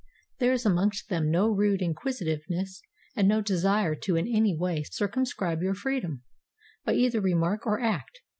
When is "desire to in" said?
3.39-4.27